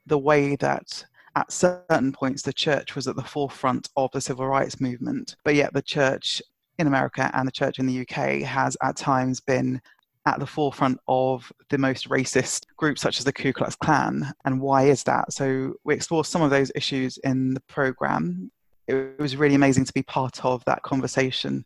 the 0.08 0.18
way 0.18 0.56
that 0.58 1.06
at 1.36 1.52
certain 1.52 2.12
points 2.12 2.42
the 2.42 2.54
church 2.54 2.96
was 2.96 3.08
at 3.08 3.16
the 3.16 3.24
forefront 3.24 3.90
of 3.96 4.10
the 4.12 4.22
civil 4.22 4.48
rights 4.48 4.82
movement, 4.82 5.36
but 5.44 5.56
yet 5.56 5.74
the 5.74 5.82
church 5.82 6.42
in 6.80 6.88
America 6.88 7.30
and 7.34 7.48
the 7.48 7.52
church 7.52 7.80
in 7.80 7.86
the 7.86 8.02
UK 8.02 8.42
has 8.42 8.76
at 8.82 8.98
times 8.98 9.40
been 9.40 9.80
at 10.26 10.40
the 10.40 10.48
forefront 10.48 11.00
of 11.08 11.52
the 11.70 11.78
most 11.78 12.10
racist 12.10 12.66
groups 12.78 13.02
such 13.02 13.20
as 13.20 13.26
the 13.26 13.34
Ku 13.34 13.54
Klux 13.54 13.76
Klan. 13.76 14.34
And 14.46 14.60
why 14.60 14.88
is 14.88 15.04
that? 15.04 15.34
So 15.34 15.74
we 15.84 15.94
explore 15.94 16.26
some 16.26 16.42
of 16.42 16.50
those 16.50 16.72
issues 16.74 17.18
in 17.20 17.54
the 17.54 17.62
program. 17.62 18.52
It 18.88 19.20
was 19.20 19.38
really 19.38 19.56
amazing 19.56 19.86
to 19.86 19.94
be 19.94 20.04
part 20.04 20.44
of 20.44 20.64
that 20.66 20.82
conversation. 20.82 21.64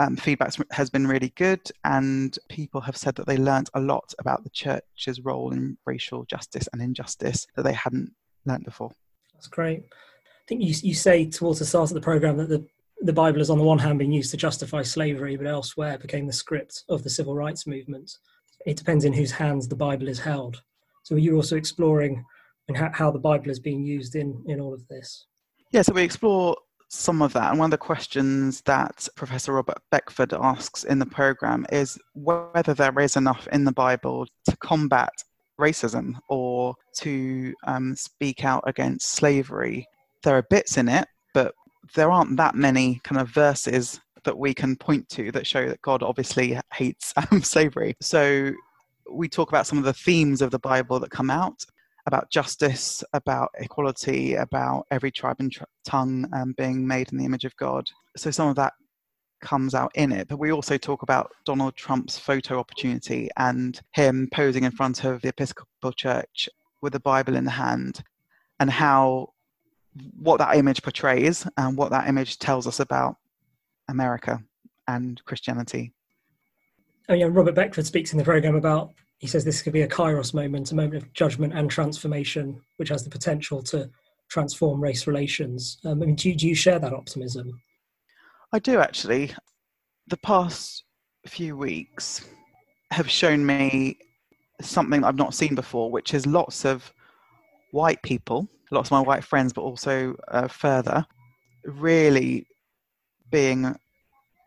Um, 0.00 0.16
feedback 0.16 0.54
has 0.70 0.90
been 0.90 1.06
really 1.06 1.32
good, 1.36 1.60
and 1.84 2.38
people 2.48 2.80
have 2.80 2.96
said 2.96 3.16
that 3.16 3.26
they 3.26 3.36
learned 3.36 3.68
a 3.74 3.80
lot 3.80 4.14
about 4.20 4.44
the 4.44 4.50
church's 4.50 5.20
role 5.20 5.52
in 5.52 5.76
racial 5.86 6.24
justice 6.24 6.68
and 6.72 6.80
injustice 6.80 7.46
that 7.56 7.64
they 7.64 7.72
hadn't 7.72 8.12
learned 8.46 8.64
before. 8.64 8.92
That's 9.34 9.48
great. 9.48 9.80
I 9.90 10.46
think 10.48 10.62
you, 10.62 10.74
you 10.82 10.94
say 10.94 11.28
towards 11.28 11.58
the 11.58 11.64
start 11.64 11.90
of 11.90 11.94
the 11.94 12.00
program 12.00 12.36
that 12.36 12.48
the 12.48 12.64
the 13.00 13.12
Bible 13.12 13.38
has, 13.38 13.50
on 13.50 13.58
the 13.58 13.64
one 13.64 13.78
hand, 13.78 13.98
been 13.98 14.12
used 14.12 14.30
to 14.32 14.36
justify 14.36 14.82
slavery, 14.82 15.36
but 15.36 15.46
elsewhere 15.46 15.98
became 15.98 16.26
the 16.26 16.32
script 16.32 16.82
of 16.88 17.04
the 17.04 17.10
civil 17.10 17.34
rights 17.34 17.66
movement. 17.66 18.16
It 18.66 18.76
depends 18.76 19.04
in 19.04 19.12
whose 19.12 19.30
hands 19.30 19.68
the 19.68 19.76
Bible 19.76 20.08
is 20.08 20.18
held. 20.18 20.62
So, 21.04 21.14
are 21.14 21.18
you 21.18 21.36
also 21.36 21.56
exploring 21.56 22.24
and 22.66 22.76
how 22.76 23.10
the 23.10 23.18
Bible 23.18 23.50
is 23.50 23.60
being 23.60 23.84
used 23.84 24.14
in, 24.14 24.42
in 24.46 24.60
all 24.60 24.74
of 24.74 24.86
this? 24.88 25.26
Yeah, 25.70 25.82
so 25.82 25.92
we 25.92 26.02
explore 26.02 26.56
some 26.88 27.22
of 27.22 27.32
that. 27.34 27.50
And 27.50 27.58
one 27.58 27.66
of 27.66 27.70
the 27.70 27.78
questions 27.78 28.62
that 28.62 29.08
Professor 29.14 29.52
Robert 29.52 29.78
Beckford 29.90 30.32
asks 30.32 30.84
in 30.84 30.98
the 30.98 31.06
program 31.06 31.66
is 31.70 31.98
whether 32.14 32.74
there 32.74 32.98
is 32.98 33.16
enough 33.16 33.46
in 33.52 33.64
the 33.64 33.72
Bible 33.72 34.26
to 34.46 34.56
combat 34.56 35.12
racism 35.60 36.14
or 36.28 36.74
to 36.96 37.54
um, 37.66 37.94
speak 37.94 38.44
out 38.44 38.64
against 38.66 39.10
slavery. 39.12 39.86
There 40.22 40.36
are 40.36 40.46
bits 40.48 40.78
in 40.78 40.88
it, 40.88 41.06
but 41.34 41.54
there 41.94 42.10
aren't 42.10 42.36
that 42.36 42.54
many 42.54 43.00
kind 43.04 43.20
of 43.20 43.28
verses 43.28 44.00
that 44.24 44.38
we 44.38 44.54
can 44.54 44.76
point 44.76 45.08
to 45.10 45.30
that 45.32 45.46
show 45.46 45.68
that 45.68 45.82
God 45.82 46.02
obviously 46.02 46.58
hates 46.72 47.12
um, 47.30 47.42
slavery. 47.42 47.96
So 48.00 48.52
we 49.10 49.28
talk 49.28 49.48
about 49.48 49.66
some 49.66 49.78
of 49.78 49.84
the 49.84 49.92
themes 49.92 50.42
of 50.42 50.50
the 50.50 50.58
Bible 50.58 51.00
that 51.00 51.10
come 51.10 51.30
out 51.30 51.64
about 52.08 52.30
justice, 52.30 53.04
about 53.12 53.50
equality, 53.58 54.34
about 54.34 54.86
every 54.90 55.10
tribe 55.10 55.36
and 55.38 55.52
tr- 55.52 55.64
tongue 55.84 56.26
um, 56.32 56.54
being 56.56 56.86
made 56.86 57.12
in 57.12 57.18
the 57.18 57.24
image 57.24 57.44
of 57.44 57.54
God. 57.56 57.86
So 58.16 58.30
some 58.30 58.48
of 58.48 58.56
that 58.56 58.72
comes 59.42 59.74
out 59.74 59.92
in 59.94 60.10
it. 60.10 60.26
But 60.26 60.38
we 60.38 60.50
also 60.50 60.78
talk 60.78 61.02
about 61.02 61.30
Donald 61.44 61.76
Trump's 61.76 62.18
photo 62.18 62.58
opportunity 62.58 63.28
and 63.36 63.78
him 63.92 64.28
posing 64.32 64.64
in 64.64 64.72
front 64.72 65.04
of 65.04 65.20
the 65.20 65.28
Episcopal 65.28 65.92
Church 65.92 66.48
with 66.80 66.94
the 66.94 67.00
Bible 67.00 67.36
in 67.36 67.44
the 67.44 67.50
hand 67.50 68.02
and 68.58 68.70
how 68.70 69.28
what 70.18 70.38
that 70.38 70.56
image 70.56 70.82
portrays 70.82 71.46
and 71.56 71.76
what 71.76 71.90
that 71.90 72.08
image 72.08 72.38
tells 72.38 72.66
us 72.66 72.80
about 72.80 73.16
America 73.88 74.42
and 74.86 75.22
Christianity. 75.24 75.92
Oh 77.08 77.14
yeah, 77.14 77.28
Robert 77.30 77.54
Beckford 77.54 77.86
speaks 77.86 78.12
in 78.12 78.18
the 78.18 78.24
program 78.24 78.54
about. 78.54 78.92
He 79.18 79.26
says 79.26 79.44
this 79.44 79.62
could 79.62 79.72
be 79.72 79.82
a 79.82 79.88
kairos 79.88 80.32
moment, 80.32 80.70
a 80.70 80.76
moment 80.76 81.02
of 81.02 81.12
judgment 81.12 81.52
and 81.52 81.70
transformation, 81.70 82.60
which 82.76 82.88
has 82.88 83.02
the 83.02 83.10
potential 83.10 83.62
to 83.64 83.90
transform 84.28 84.80
race 84.80 85.06
relations. 85.06 85.78
Um, 85.84 86.02
I 86.02 86.06
mean, 86.06 86.14
do, 86.14 86.34
do 86.34 86.46
you 86.46 86.54
share 86.54 86.78
that 86.78 86.92
optimism? 86.92 87.60
I 88.52 88.58
do 88.58 88.78
actually. 88.78 89.32
The 90.06 90.16
past 90.18 90.84
few 91.26 91.56
weeks 91.56 92.24
have 92.90 93.10
shown 93.10 93.44
me 93.44 93.98
something 94.60 95.04
I've 95.04 95.16
not 95.16 95.34
seen 95.34 95.54
before, 95.54 95.90
which 95.90 96.14
is 96.14 96.26
lots 96.26 96.64
of 96.64 96.92
white 97.72 98.02
people, 98.02 98.48
lots 98.70 98.88
of 98.88 98.92
my 98.92 99.00
white 99.00 99.24
friends, 99.24 99.52
but 99.52 99.62
also 99.62 100.16
uh, 100.28 100.48
further, 100.48 101.04
really 101.64 102.46
being 103.30 103.74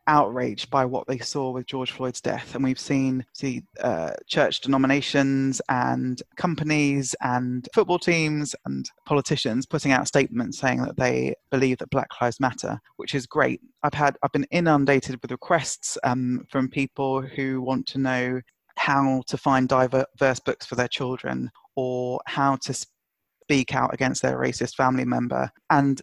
outraged 0.07 0.69
by 0.69 0.85
what 0.85 1.07
they 1.07 1.17
saw 1.17 1.51
with 1.51 1.65
George 1.67 1.91
Floyd's 1.91 2.21
death. 2.21 2.55
And 2.55 2.63
we've 2.63 2.79
seen 2.79 3.25
see 3.33 3.63
uh, 3.81 4.11
church 4.27 4.61
denominations 4.61 5.61
and 5.69 6.21
companies 6.37 7.15
and 7.21 7.67
football 7.73 7.99
teams 7.99 8.55
and 8.65 8.89
politicians 9.05 9.65
putting 9.65 9.91
out 9.91 10.07
statements 10.07 10.59
saying 10.59 10.81
that 10.81 10.97
they 10.97 11.35
believe 11.49 11.77
that 11.79 11.89
Black 11.89 12.09
Lives 12.21 12.39
Matter, 12.39 12.79
which 12.97 13.15
is 13.15 13.25
great. 13.25 13.61
I've 13.83 13.93
had 13.93 14.17
I've 14.23 14.31
been 14.31 14.47
inundated 14.51 15.19
with 15.21 15.31
requests 15.31 15.97
um, 16.03 16.45
from 16.49 16.69
people 16.69 17.21
who 17.21 17.61
want 17.61 17.85
to 17.87 17.97
know 17.97 18.41
how 18.77 19.21
to 19.27 19.37
find 19.37 19.67
diverse 19.67 20.39
books 20.39 20.65
for 20.65 20.75
their 20.75 20.87
children 20.87 21.51
or 21.75 22.19
how 22.25 22.55
to 22.55 22.73
speak 22.73 23.75
out 23.75 23.93
against 23.93 24.21
their 24.21 24.37
racist 24.37 24.75
family 24.75 25.05
member. 25.05 25.51
And 25.69 26.01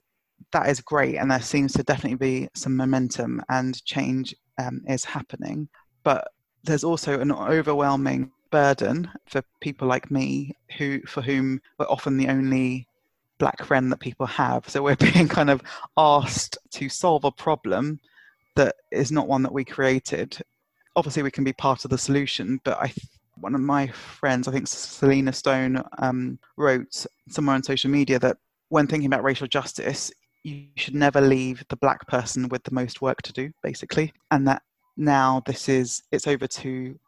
that 0.53 0.69
is 0.69 0.81
great. 0.81 1.17
And 1.17 1.31
there 1.31 1.41
seems 1.41 1.73
to 1.75 1.83
definitely 1.83 2.17
be 2.17 2.49
some 2.55 2.77
momentum 2.77 3.43
and 3.49 3.85
change 3.85 4.35
um, 4.59 4.83
is 4.89 5.05
happening. 5.05 5.69
But 6.05 6.29
there's 6.65 6.85
also 6.85 7.21
an 7.21 7.33
overwhelming 7.33 8.31
burden 8.51 9.11
for 9.27 9.43
people 9.61 9.87
like 9.87 10.11
me 10.11 10.57
who 10.79 11.01
for 11.07 11.21
whom 11.21 11.61
we're 11.79 11.87
often 11.87 12.17
the 12.17 12.29
only 12.29 12.87
black 13.39 13.63
friend 13.65 13.93
that 13.93 14.01
people 14.01 14.27
have 14.27 14.69
so 14.69 14.83
we're 14.83 14.97
being 15.13 15.29
kind 15.29 15.51
of 15.51 15.63
asked 15.97 16.57
to 16.71 16.89
solve 16.89 17.25
a 17.25 17.31
problem 17.31 18.01
that 18.57 18.75
is 18.91 19.13
not 19.13 19.29
one 19.29 19.43
that 19.43 19.53
we 19.53 19.65
created 19.65 20.39
obviously 20.97 21.23
we 21.23 21.31
can 21.31 21.45
be 21.45 21.53
part 21.53 21.85
of 21.85 21.91
the 21.91 21.99
solution 21.99 22.59
but 22.65 22.79
i 22.79 22.93
one 23.41 23.55
of 23.55 23.61
my 23.61 23.87
friends 23.89 24.49
i 24.49 24.51
think 24.51 24.67
Selina 24.67 25.33
Stone 25.33 25.83
um, 25.99 26.39
wrote 26.57 27.07
somewhere 27.29 27.55
on 27.55 27.63
social 27.63 27.91
media 27.91 28.19
that 28.19 28.39
when 28.71 28.87
thinking 28.87 29.07
about 29.07 29.23
racial 29.23 29.47
justice 29.47 30.11
you 30.49 30.67
should 30.77 30.95
never 30.95 31.21
leave 31.21 31.65
the 31.69 31.77
black 31.77 32.07
person 32.09 32.49
with 32.49 32.63
the 32.65 32.75
most 32.75 33.01
work 33.03 33.23
to 33.23 33.33
do 33.33 33.51
basically 33.63 34.13
and 34.31 34.47
that 34.47 34.63
now 34.97 35.43
this 35.47 35.69
is 35.69 36.03
it's 36.13 36.27
over 36.27 36.47
to 36.47 36.99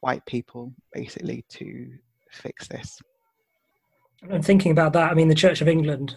white 0.00 0.24
people 0.26 0.72
basically 0.92 1.44
to 1.48 1.90
fix 2.30 2.68
this 2.68 2.98
and 4.30 4.44
thinking 4.44 4.72
about 4.72 4.92
that 4.92 5.10
i 5.10 5.14
mean 5.14 5.28
the 5.28 5.34
church 5.34 5.60
of 5.60 5.68
england 5.68 6.16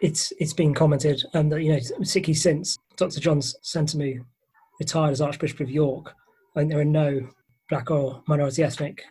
it's 0.00 0.32
it's 0.38 0.52
been 0.52 0.74
commented 0.74 1.22
um, 1.34 1.48
that 1.48 1.62
you 1.62 1.72
know 1.72 2.02
since 2.02 2.76
dr 2.96 3.20
john 3.20 3.40
sentamu 3.40 4.24
retired 4.80 5.12
as 5.12 5.20
archbishop 5.20 5.60
of 5.60 5.70
york 5.70 6.14
I 6.56 6.60
think 6.60 6.70
there 6.70 6.80
are 6.80 6.84
no 6.84 7.28
black 7.68 7.90
or 7.90 8.22
minority 8.26 8.62
ethnic 8.62 9.04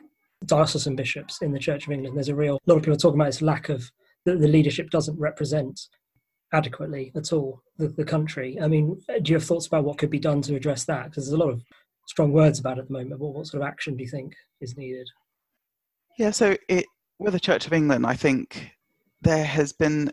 diocesan 0.46 0.96
bishops 0.96 1.42
in 1.42 1.52
the 1.52 1.60
Church 1.60 1.86
of 1.86 1.94
England. 1.94 2.18
There's 2.18 2.30
a 2.30 2.36
real 2.36 2.56
a 2.56 2.70
lot 2.70 2.78
of 2.78 2.84
people 2.84 2.98
talking 2.98 3.20
about 3.20 3.28
this 3.28 3.42
lack 3.42 3.70
of 3.70 3.90
the, 4.26 4.36
the 4.36 4.48
leadership 4.48 4.90
doesn't 4.90 5.20
represent 5.20 5.80
adequately 6.56 7.12
at 7.16 7.34
all 7.34 7.62
the, 7.78 7.90
the, 7.90 8.06
country. 8.06 8.58
I 8.62 8.68
mean, 8.68 9.02
uh, 9.10 9.20
do 9.22 9.32
you 9.32 9.38
have 9.38 9.46
thoughts 9.46 9.68
about 9.68 9.84
what 9.84 9.98
could 9.98 10.10
be 10.10 10.20
done 10.20 10.42
to 10.44 10.56
address 10.56 10.86
that? 10.86 11.06
Because 11.06 11.26
there's 11.26 11.40
a 11.40 11.44
lot 11.44 11.52
of 11.52 11.62
strong 12.08 12.32
words 12.32 12.60
about 12.60 12.80
at 12.80 12.88
the 12.88 12.94
moment. 12.94 13.20
What, 13.20 13.34
what 13.34 13.48
sort 13.48 13.62
of 13.62 13.68
action 13.68 13.98
do 13.98 14.04
you 14.04 14.10
think 14.10 14.34
is 14.62 14.78
needed? 14.78 15.08
Yeah, 16.18 16.32
so 16.32 16.56
it 16.70 16.86
with 17.20 17.34
the 17.34 17.40
Church 17.40 17.66
of 17.66 17.74
England, 17.74 18.06
I 18.06 18.14
think 18.14 18.72
there 19.22 19.46
has 19.46 19.74
been 19.74 20.12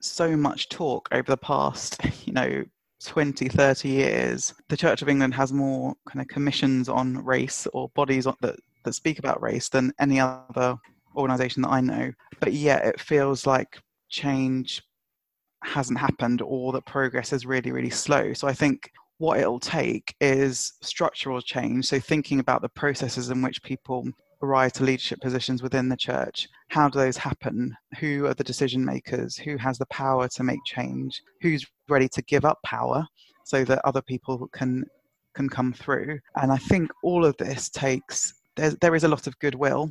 so 0.00 0.36
much 0.36 0.68
talk 0.68 1.08
over 1.12 1.30
the 1.30 1.36
past, 1.36 1.98
you 2.26 2.32
know, 2.32 2.64
20, 3.04 3.48
30 3.48 3.88
years, 3.88 4.54
the 4.68 4.76
Church 4.76 5.02
of 5.02 5.08
England 5.08 5.34
has 5.34 5.52
more 5.52 5.94
kind 6.08 6.20
of 6.20 6.28
commissions 6.28 6.88
on 6.88 7.24
race 7.24 7.66
or 7.72 7.88
bodies 7.90 8.24
that, 8.24 8.56
that 8.84 8.92
speak 8.92 9.18
about 9.18 9.42
race 9.42 9.68
than 9.68 9.92
any 9.98 10.20
other 10.20 10.76
organization 11.16 11.62
that 11.62 11.70
I 11.70 11.80
know. 11.80 12.12
But 12.40 12.52
yet 12.52 12.84
it 12.84 13.00
feels 13.00 13.46
like 13.46 13.80
change 14.08 14.82
hasn't 15.64 15.98
happened 15.98 16.42
or 16.42 16.72
that 16.72 16.86
progress 16.86 17.32
is 17.32 17.46
really, 17.46 17.72
really 17.72 17.90
slow. 17.90 18.32
So 18.32 18.48
I 18.48 18.52
think 18.52 18.90
what 19.18 19.38
it'll 19.38 19.60
take 19.60 20.14
is 20.20 20.72
structural 20.80 21.40
change. 21.40 21.86
So 21.86 22.00
thinking 22.00 22.40
about 22.40 22.62
the 22.62 22.68
processes 22.68 23.30
in 23.30 23.42
which 23.42 23.62
people 23.62 24.08
rise 24.40 24.72
to 24.72 24.82
leadership 24.82 25.20
positions 25.20 25.62
within 25.62 25.88
the 25.88 25.96
church. 25.96 26.48
How 26.68 26.88
do 26.88 26.98
those 26.98 27.16
happen? 27.16 27.76
Who 28.00 28.26
are 28.26 28.34
the 28.34 28.44
decision 28.44 28.84
makers? 28.84 29.36
Who 29.36 29.56
has 29.56 29.78
the 29.78 29.86
power 29.86 30.28
to 30.28 30.42
make 30.42 30.58
change? 30.64 31.22
Who's 31.40 31.64
ready 31.88 32.08
to 32.08 32.22
give 32.22 32.44
up 32.44 32.58
power 32.64 33.06
so 33.44 33.64
that 33.64 33.80
other 33.84 34.02
people 34.02 34.48
can 34.52 34.84
can 35.34 35.48
come 35.48 35.72
through? 35.72 36.18
And 36.36 36.52
i 36.52 36.58
think 36.58 36.90
all 37.02 37.24
of 37.24 37.36
this 37.38 37.70
takes 37.70 38.34
there's, 38.56 38.76
there 38.76 38.94
is 38.94 39.04
a 39.04 39.08
lot 39.08 39.26
of 39.26 39.38
goodwill 39.38 39.90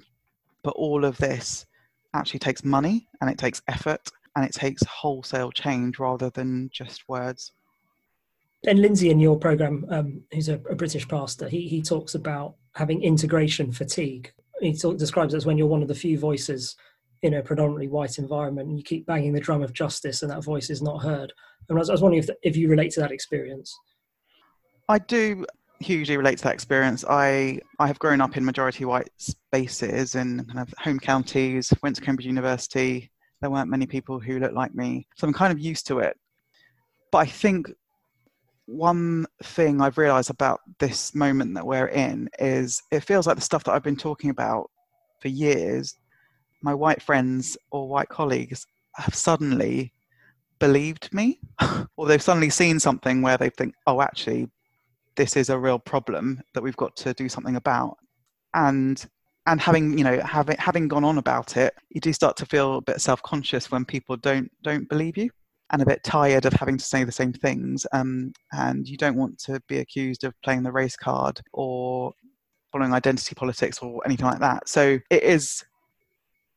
but 0.64 0.76
all 0.76 1.04
of 1.04 1.18
this 1.18 1.66
actually 2.14 2.40
takes 2.40 2.64
money 2.64 3.08
and 3.22 3.30
it 3.30 3.38
takes 3.38 3.62
effort 3.68 4.02
and 4.36 4.46
it 4.46 4.54
takes 4.54 4.84
wholesale 4.84 5.52
change 5.52 6.00
rather 6.00 6.30
than 6.32 6.70
just 6.74 7.04
words 7.08 7.52
Ben 8.64 8.80
Lindsay 8.80 9.10
in 9.10 9.20
your 9.20 9.40
program, 9.40 9.88
um, 9.90 10.22
who's 10.32 10.48
a, 10.48 10.54
a, 10.70 10.76
British 10.76 11.08
pastor, 11.08 11.50
he, 11.50 11.68
he 11.68 11.82
talks 11.82 12.14
about 12.14 12.58
having 12.76 13.02
integration 13.02 13.72
fatigue 13.72 14.32
he 14.62 14.78
of 14.84 14.98
describes 14.98 15.34
it 15.34 15.38
as 15.38 15.46
when 15.46 15.58
you're 15.58 15.68
one 15.68 15.82
of 15.82 15.88
the 15.88 15.96
few 15.96 16.18
voices 16.18 16.76
in 17.24 17.36
a 17.36 17.42
predominantly 17.42 17.88
white 17.88 18.18
environment 18.18 18.68
and 18.70 18.78
you 18.78 18.84
keep 18.84 19.06
banging 19.06 19.34
the 19.34 19.40
drum 19.40 19.62
of 19.62 19.74
justice 19.74 20.22
and 20.22 20.32
that 20.32 20.44
voice 20.44 20.70
is 20.70 20.82
not 20.82 21.02
heard. 21.02 21.34
And 21.68 21.78
I 21.78 21.80
was, 21.80 21.90
I 21.90 21.94
was 21.94 22.02
wondering 22.02 22.24
if, 22.24 22.30
if 22.44 22.56
you 22.56 22.70
relate 22.70 22.92
to 22.94 23.00
that 23.02 23.12
experience. 23.12 23.76
I 24.90 25.00
do 25.00 25.46
hugely 25.80 26.18
relate 26.18 26.38
to 26.40 26.44
that 26.46 26.54
experience. 26.54 27.04
I, 27.08 27.60
I 27.80 27.88
have 27.88 28.00
grown 28.00 28.22
up 28.22 28.38
in 28.38 28.46
majority 28.46 28.86
white 28.86 29.10
spaces 29.18 30.16
in 30.16 30.46
kind 30.46 30.60
of 30.60 30.74
home 30.80 31.00
counties, 31.00 31.74
went 31.82 31.96
to 31.96 32.02
Cambridge 32.02 32.28
University. 32.28 33.12
There 33.42 33.50
weren't 33.50 33.70
many 33.70 33.88
people 33.88 34.20
who 34.20 34.40
looked 34.40 34.54
like 34.54 34.76
me. 34.76 35.08
So 35.16 35.28
I'm 35.28 35.34
kind 35.34 35.52
of 35.52 35.60
used 35.60 35.88
to 35.88 36.00
it. 36.00 36.18
But 37.12 37.20
I 37.20 37.26
think 37.26 37.72
one 38.66 39.26
thing 39.44 39.82
I've 39.82 39.98
realized 39.98 40.30
about 40.30 40.62
this 40.80 41.14
moment 41.14 41.56
that 41.56 41.66
we're 41.66 41.88
in 41.88 42.30
is 42.40 42.82
it 42.92 43.02
feels 43.02 43.28
like 43.28 43.36
the 43.36 43.42
stuff 43.42 43.64
that 43.66 43.74
I've 43.74 43.84
been 43.84 43.98
talking 43.98 44.30
about 44.30 44.70
for 45.22 45.28
years, 45.28 45.96
my 46.62 46.74
white 46.74 47.02
friends 47.02 47.58
or 47.72 47.90
white 47.90 48.10
colleagues 48.10 48.66
have 48.96 49.16
suddenly 49.16 49.94
believed 50.60 51.14
me, 51.14 51.40
or 51.98 52.08
they've 52.08 52.22
suddenly 52.22 52.50
seen 52.50 52.80
something 52.80 53.22
where 53.22 53.38
they 53.38 53.50
think, 53.50 53.74
oh, 53.88 54.02
actually, 54.02 54.48
this 55.16 55.36
is 55.36 55.50
a 55.50 55.58
real 55.58 55.80
problem 55.80 56.42
that 56.54 56.62
we've 56.64 56.78
got 56.78 56.96
to 56.98 57.14
do 57.14 57.28
something 57.28 57.56
about. 57.56 57.98
And 58.54 59.04
and 59.48 59.60
having 59.60 59.98
you 59.98 60.04
know 60.04 60.20
having 60.22 60.58
having 60.58 60.88
gone 60.88 61.04
on 61.04 61.18
about 61.18 61.58
it, 61.58 61.74
you 61.90 62.02
do 62.02 62.14
start 62.14 62.38
to 62.38 62.46
feel 62.46 62.78
a 62.78 62.82
bit 62.82 63.02
self 63.02 63.22
conscious 63.24 63.72
when 63.72 63.86
people 63.86 64.18
don't 64.18 64.52
don't 64.64 64.88
believe 64.90 65.18
you 65.18 65.30
and 65.72 65.82
a 65.82 65.86
bit 65.86 66.04
tired 66.04 66.46
of 66.46 66.54
having 66.54 66.78
to 66.78 66.84
say 66.84 67.04
the 67.04 67.12
same 67.12 67.34
things. 67.34 67.88
Um, 67.94 68.34
and 68.52 68.88
you 68.88 68.98
don't 68.98 69.16
want 69.16 69.40
to 69.40 69.62
be 69.68 69.80
accused 69.80 70.24
of 70.24 70.34
playing 70.44 70.64
the 70.64 70.72
race 70.72 70.98
card 70.98 71.40
or 71.54 72.14
following 72.72 72.94
identity 72.94 73.36
politics 73.36 73.80
or 73.80 74.02
anything 74.06 74.26
like 74.26 74.40
that. 74.40 74.68
So 74.68 75.00
it 75.10 75.24
is 75.24 75.64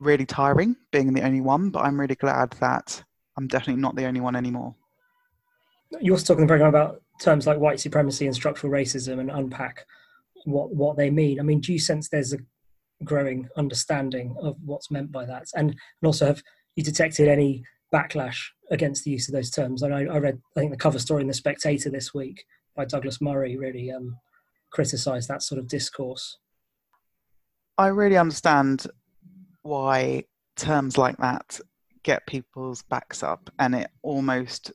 really 0.00 0.26
tiring 0.26 0.76
being 0.91 1.12
the 1.12 1.23
only 1.23 1.41
one, 1.41 1.71
but 1.71 1.85
I'm 1.85 1.99
really 1.99 2.17
glad 2.17 2.50
that 2.61 3.03
I'm 3.37 3.47
definitely 3.47 3.81
not 3.81 3.95
the 3.95 4.07
only 4.07 4.21
one 4.21 4.37
anymore. 4.37 4.75
You 6.00 6.12
also 6.12 6.25
talking 6.25 6.47
the 6.47 6.50
program 6.50 6.69
about 6.69 7.00
terms 7.21 7.47
like 7.47 7.59
white 7.59 7.79
supremacy 7.79 8.26
and 8.26 8.35
structural 8.35 8.73
racism 8.73 9.21
and 9.21 9.31
unpack 9.31 9.87
what 10.45 10.75
what 10.75 10.97
they 10.97 11.11
mean. 11.11 11.38
I 11.38 11.45
mean, 11.45 11.61
do 11.61 11.73
you 11.73 11.79
sense 11.79 12.09
there's 12.09 12.33
a 12.33 12.38
growing 13.03 13.49
understanding 13.57 14.37
of 14.41 14.57
what's 14.65 14.91
meant 14.91 15.11
by 15.11 15.25
that? 15.25 15.47
And, 15.55 15.77
also, 16.03 16.27
have 16.27 16.43
you 16.77 16.85
detected 16.85 17.29
any 17.29 17.65
backlash 17.95 18.49
against 18.71 19.05
the 19.05 19.11
use 19.11 19.29
of 19.29 19.35
those 19.35 19.51
terms. 19.51 19.83
And 19.83 19.95
I, 19.95 20.01
I, 20.01 20.19
read, 20.19 20.41
I 20.57 20.61
think, 20.61 20.73
the 20.73 20.77
cover 20.77 20.99
story 20.99 21.23
in 21.23 21.29
the 21.29 21.35
Spectator 21.35 21.91
this 21.91 22.13
week 22.13 22.45
by 22.75 22.85
Douglas 22.85 23.21
Murray 23.21 23.57
really 23.57 23.93
um, 23.93 24.17
criticised 24.71 25.29
that 25.29 25.43
sort 25.43 25.59
of 25.59 25.69
discourse. 25.69 26.39
I 27.79 27.89
really 27.89 28.17
understand 28.17 28.87
why 29.63 30.25
terms 30.57 30.99
like 30.99 31.17
that 31.19 31.61
get 32.03 32.27
people's 32.27 32.83
backs 32.83 33.23
up, 33.23 33.51
and 33.59 33.75
it 33.75 33.91
almost 34.03 34.73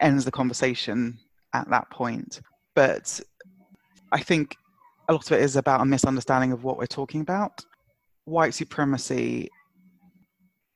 ends 0.00 0.24
the 0.24 0.32
conversation 0.32 1.18
at 1.52 1.68
that 1.70 1.88
point. 1.90 2.40
But 2.74 3.20
I 4.12 4.20
think 4.20 4.56
a 5.08 5.12
lot 5.12 5.30
of 5.30 5.36
it 5.36 5.42
is 5.42 5.56
about 5.56 5.80
a 5.80 5.84
misunderstanding 5.84 6.52
of 6.52 6.64
what 6.64 6.78
we're 6.78 6.86
talking 6.86 7.20
about. 7.20 7.64
White 8.24 8.54
supremacy 8.54 9.48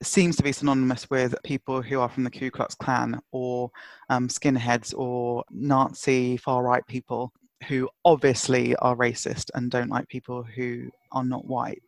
seems 0.02 0.36
to 0.36 0.42
be 0.42 0.52
synonymous 0.52 1.10
with 1.10 1.34
people 1.44 1.82
who 1.82 2.00
are 2.00 2.08
from 2.08 2.24
the 2.24 2.30
Ku 2.30 2.50
Klux 2.50 2.74
Klan 2.74 3.20
or 3.32 3.70
um, 4.08 4.28
skinheads 4.28 4.94
or 4.96 5.44
Nazi 5.50 6.36
far 6.36 6.62
right 6.62 6.86
people 6.86 7.32
who 7.68 7.88
obviously 8.04 8.74
are 8.76 8.96
racist 8.96 9.50
and 9.54 9.70
don't 9.70 9.90
like 9.90 10.08
people 10.08 10.42
who 10.42 10.90
are 11.12 11.24
not 11.24 11.44
white. 11.46 11.82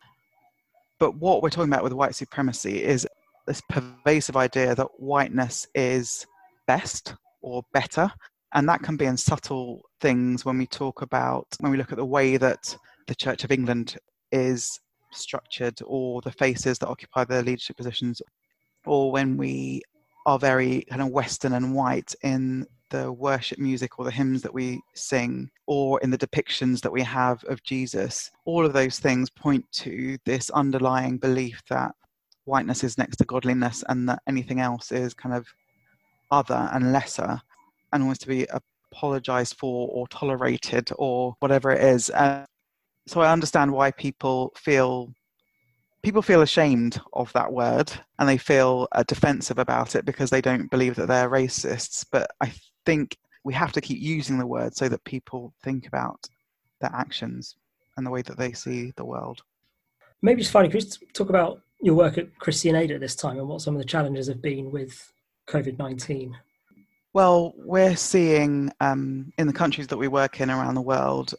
But 0.98 1.16
what 1.16 1.42
we're 1.42 1.50
talking 1.50 1.72
about 1.72 1.84
with 1.84 1.94
white 1.94 2.14
supremacy 2.14 2.82
is 2.82 3.06
this 3.46 3.62
pervasive 3.68 4.36
idea 4.36 4.74
that 4.74 4.88
whiteness 4.98 5.66
is 5.74 6.26
best 6.66 7.14
or 7.40 7.62
better. 7.72 8.10
And 8.54 8.68
that 8.68 8.82
can 8.82 8.96
be 8.96 9.06
in 9.06 9.16
subtle 9.16 9.82
things 10.00 10.44
when 10.44 10.58
we 10.58 10.66
talk 10.66 11.02
about, 11.02 11.46
when 11.60 11.72
we 11.72 11.78
look 11.78 11.92
at 11.92 11.98
the 11.98 12.04
way 12.04 12.36
that 12.36 12.76
the 13.06 13.14
Church 13.14 13.44
of 13.44 13.52
England 13.52 13.96
is 14.30 14.78
structured 15.10 15.78
or 15.84 16.20
the 16.22 16.32
faces 16.32 16.78
that 16.78 16.88
occupy 16.88 17.24
the 17.24 17.42
leadership 17.42 17.76
positions 17.76 18.20
or 18.86 19.12
when 19.12 19.36
we 19.36 19.82
are 20.26 20.38
very 20.38 20.84
kind 20.88 21.02
of 21.02 21.08
Western 21.08 21.54
and 21.54 21.74
white 21.74 22.14
in 22.22 22.66
the 22.90 23.10
worship 23.10 23.58
music 23.58 23.98
or 23.98 24.04
the 24.04 24.10
hymns 24.10 24.42
that 24.42 24.52
we 24.52 24.80
sing 24.94 25.50
or 25.66 25.98
in 26.00 26.10
the 26.10 26.18
depictions 26.18 26.80
that 26.80 26.92
we 26.92 27.02
have 27.02 27.42
of 27.44 27.62
Jesus, 27.62 28.30
all 28.44 28.66
of 28.66 28.72
those 28.72 28.98
things 28.98 29.30
point 29.30 29.64
to 29.72 30.18
this 30.26 30.50
underlying 30.50 31.16
belief 31.16 31.62
that 31.70 31.92
whiteness 32.44 32.84
is 32.84 32.98
next 32.98 33.16
to 33.16 33.24
godliness 33.24 33.82
and 33.88 34.08
that 34.08 34.22
anything 34.26 34.60
else 34.60 34.92
is 34.92 35.14
kind 35.14 35.34
of 35.34 35.46
other 36.30 36.68
and 36.72 36.92
lesser 36.92 37.40
and 37.92 38.06
wants 38.06 38.20
to 38.20 38.28
be 38.28 38.46
apologized 38.92 39.56
for 39.58 39.88
or 39.88 40.06
tolerated 40.08 40.90
or 40.96 41.34
whatever 41.40 41.70
it 41.70 41.82
is. 41.82 42.10
Uh, 42.10 42.44
so 43.06 43.20
I 43.20 43.32
understand 43.32 43.72
why 43.72 43.90
people 43.90 44.52
feel 44.56 45.12
people 46.02 46.22
feel 46.22 46.42
ashamed 46.42 47.00
of 47.12 47.32
that 47.32 47.52
word 47.52 47.92
and 48.18 48.28
they 48.28 48.38
feel 48.38 48.88
uh, 48.92 49.04
defensive 49.04 49.58
about 49.58 49.94
it 49.94 50.04
because 50.04 50.30
they 50.30 50.40
don't 50.40 50.70
believe 50.70 50.96
that 50.96 51.06
they're 51.06 51.30
racists. 51.30 52.04
But 52.10 52.30
I 52.40 52.52
think 52.84 53.16
we 53.44 53.54
have 53.54 53.72
to 53.72 53.80
keep 53.80 54.00
using 54.00 54.38
the 54.38 54.46
word 54.46 54.74
so 54.74 54.88
that 54.88 55.04
people 55.04 55.54
think 55.62 55.86
about 55.86 56.26
their 56.80 56.90
actions 56.92 57.56
and 57.96 58.06
the 58.06 58.10
way 58.10 58.22
that 58.22 58.38
they 58.38 58.52
see 58.52 58.92
the 58.96 59.04
world. 59.04 59.42
Maybe 60.22 60.40
just 60.40 60.52
finally, 60.52 60.72
could 60.72 60.84
you 60.84 61.08
talk 61.12 61.30
about 61.30 61.60
your 61.80 61.94
work 61.94 62.18
at 62.18 62.36
Christian 62.38 62.76
Aid 62.76 62.92
at 62.92 63.00
this 63.00 63.16
time 63.16 63.38
and 63.38 63.48
what 63.48 63.60
some 63.60 63.74
of 63.74 63.80
the 63.80 63.86
challenges 63.86 64.28
have 64.28 64.42
been 64.42 64.70
with 64.70 65.12
COVID 65.48 65.78
19? 65.78 66.36
Well, 67.14 67.52
we're 67.56 67.96
seeing 67.96 68.72
um, 68.80 69.32
in 69.36 69.46
the 69.46 69.52
countries 69.52 69.86
that 69.88 69.98
we 69.98 70.08
work 70.08 70.40
in 70.40 70.50
around 70.50 70.74
the 70.74 70.80
world, 70.80 71.34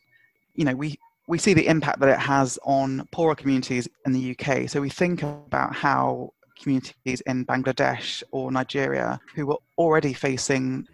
you 0.53 0.65
know, 0.65 0.75
we, 0.75 0.99
we 1.27 1.39
see 1.39 1.53
the 1.53 1.65
impact 1.65 1.99
that 2.01 2.09
it 2.09 2.19
has 2.19 2.59
on 2.63 3.07
poorer 3.11 3.33
communities 3.33 3.87
in 4.05 4.11
the 4.11 4.37
UK. 4.37 4.69
So 4.69 4.81
we 4.81 4.89
think 4.89 5.23
about 5.23 5.73
how 5.73 6.31
communities 6.61 7.21
in 7.21 7.45
Bangladesh 7.45 8.21
or 8.31 8.51
Nigeria 8.51 9.19
who 9.35 9.47
were 9.47 9.57
already 9.79 10.13
facing 10.13 10.87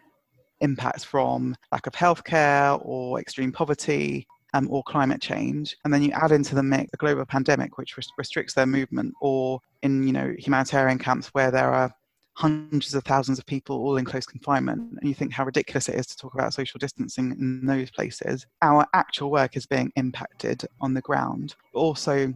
impacts 0.62 1.04
from 1.04 1.56
lack 1.72 1.86
of 1.86 1.94
healthcare 1.94 2.80
or 2.86 3.20
extreme 3.20 3.52
poverty 3.52 4.26
um, 4.54 4.68
or 4.72 4.82
climate 4.84 5.22
change, 5.22 5.78
and 5.84 5.94
then 5.94 6.02
you 6.02 6.12
add 6.12 6.32
into 6.32 6.56
the 6.56 6.64
mix 6.64 6.90
a 6.94 6.98
global 6.98 7.26
pandemic 7.26 7.78
which 7.78 7.96
restricts 8.18 8.56
their 8.56 8.66
movement, 8.66 9.14
or 9.22 9.60
in 9.84 10.06
you 10.08 10.12
know 10.12 10.34
humanitarian 10.40 10.98
camps 10.98 11.28
where 11.30 11.52
there 11.52 11.72
are 11.72 11.94
hundreds 12.40 12.96
of 12.96 13.04
thousands 13.04 13.38
of 13.38 13.46
people 13.46 13.76
all 13.78 13.98
in 13.98 14.06
close 14.06 14.26
confinement, 14.26 14.98
and 14.98 15.08
you 15.08 15.14
think 15.14 15.34
how 15.34 15.44
ridiculous 15.44 15.90
it 15.90 15.96
is 15.96 16.08
to 16.08 16.16
talk 16.16 16.34
about 16.34 16.54
social 16.54 16.78
distancing 16.78 17.32
in 17.34 17.66
those 17.66 17.92
places. 17.92 18.48
Our 18.62 18.86
actual 18.94 19.30
work 19.30 19.58
is 19.58 19.66
being 19.66 19.92
impacted 19.98 20.66
on 20.80 20.94
the 20.94 21.02
ground. 21.02 21.56
Also, 21.74 22.34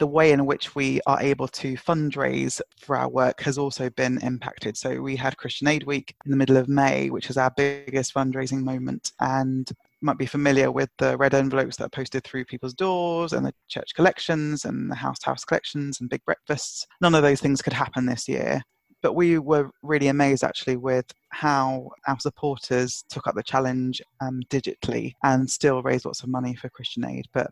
the 0.00 0.06
way 0.06 0.32
in 0.32 0.44
which 0.44 0.74
we 0.74 1.00
are 1.06 1.22
able 1.22 1.46
to 1.48 1.74
fundraise 1.76 2.60
for 2.80 2.96
our 2.96 3.08
work 3.08 3.40
has 3.42 3.58
also 3.58 3.88
been 3.90 4.18
impacted. 4.22 4.76
So 4.76 5.00
we 5.00 5.14
had 5.14 5.36
Christian 5.36 5.68
Aid 5.68 5.84
Week 5.84 6.14
in 6.24 6.32
the 6.32 6.36
middle 6.36 6.56
of 6.56 6.68
May, 6.68 7.08
which 7.08 7.30
is 7.30 7.36
our 7.36 7.52
biggest 7.56 8.12
fundraising 8.12 8.64
moment, 8.64 9.12
and 9.20 9.70
might 10.00 10.18
be 10.18 10.26
familiar 10.26 10.72
with 10.72 10.90
the 10.98 11.16
red 11.16 11.32
envelopes 11.32 11.76
that 11.76 11.84
are 11.84 11.90
posted 11.90 12.24
through 12.24 12.44
people's 12.44 12.74
doors 12.74 13.32
and 13.32 13.46
the 13.46 13.54
church 13.68 13.94
collections 13.94 14.64
and 14.64 14.90
the 14.90 14.96
house 14.96 15.20
to 15.20 15.26
house 15.26 15.44
collections 15.44 16.00
and 16.00 16.10
big 16.10 16.24
breakfasts. 16.24 16.88
None 17.00 17.14
of 17.14 17.22
those 17.22 17.40
things 17.40 17.62
could 17.62 17.72
happen 17.72 18.04
this 18.04 18.28
year. 18.28 18.62
But 19.02 19.14
we 19.14 19.38
were 19.38 19.70
really 19.82 20.08
amazed 20.08 20.42
actually 20.42 20.76
with 20.76 21.06
how 21.30 21.90
our 22.06 22.18
supporters 22.18 23.04
took 23.08 23.26
up 23.26 23.34
the 23.34 23.42
challenge 23.42 24.02
um, 24.20 24.40
digitally 24.50 25.12
and 25.22 25.48
still 25.48 25.82
raised 25.82 26.04
lots 26.04 26.22
of 26.22 26.28
money 26.28 26.54
for 26.54 26.68
Christian 26.68 27.04
Aid. 27.04 27.26
But 27.32 27.50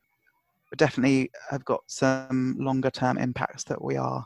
we 0.71 0.77
definitely 0.77 1.31
have 1.51 1.65
got 1.65 1.83
some 1.87 2.57
longer 2.59 2.91
term 2.91 3.19
impacts 3.19 3.65
that 3.65 3.83
we 3.83 3.97
are 3.97 4.25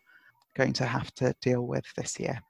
going 0.54 0.72
to 0.74 0.86
have 0.86 1.12
to 1.16 1.34
deal 1.42 1.62
with 1.62 1.84
this 1.96 2.18
year. 2.18 2.40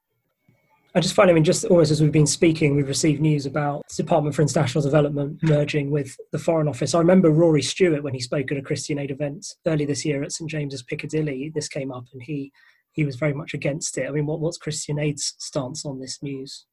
I 0.93 0.99
just 0.99 1.15
find, 1.15 1.31
I 1.31 1.33
mean, 1.33 1.45
just 1.45 1.65
almost 1.67 1.93
as 1.93 2.03
we've 2.03 2.11
been 2.11 2.27
speaking, 2.27 2.75
we've 2.75 2.89
received 2.89 3.21
news 3.21 3.47
about 3.47 3.87
the 3.89 4.03
Department 4.03 4.35
for 4.35 4.43
International 4.43 4.83
Development 4.83 5.39
merging 5.43 5.93
with 5.93 6.17
the 6.33 6.39
Foreign 6.39 6.67
Office. 6.67 6.95
I 6.95 6.99
remember 6.99 7.31
Rory 7.31 7.63
Stewart 7.63 8.03
when 8.03 8.13
he 8.13 8.19
spoke 8.19 8.51
at 8.51 8.59
a 8.59 8.63
Christian 8.63 8.99
Aid 8.99 9.13
event 9.13 9.47
early 9.67 9.85
this 9.85 10.05
year 10.05 10.25
at 10.25 10.33
St 10.33 10.51
James's 10.51 10.83
Piccadilly. 10.83 11.53
This 11.55 11.69
came 11.69 11.93
up, 11.93 12.07
and 12.13 12.21
he 12.21 12.51
he 12.93 13.05
was 13.05 13.17
very 13.17 13.33
much 13.33 13.55
against 13.55 13.97
it. 13.99 14.09
I 14.09 14.11
mean, 14.11 14.27
what, 14.27 14.41
what's 14.41 14.59
Christian 14.59 14.99
Aid's 14.99 15.35
stance 15.39 15.85
on 15.85 16.01
this 16.01 16.23
news? 16.23 16.67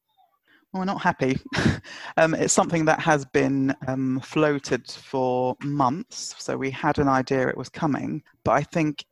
Well, 0.72 0.82
we're 0.82 0.86
not 0.86 1.00
happy. 1.00 1.38
um, 2.16 2.34
it's 2.34 2.52
something 2.52 2.84
that 2.84 3.00
has 3.00 3.24
been 3.26 3.74
um, 3.86 4.20
floated 4.20 4.86
for 4.90 5.56
months. 5.62 6.34
So 6.38 6.56
we 6.56 6.70
had 6.70 6.98
an 6.98 7.08
idea 7.08 7.48
it 7.48 7.56
was 7.56 7.70
coming, 7.70 8.22
but 8.44 8.52
I 8.52 8.62
think 8.62 9.04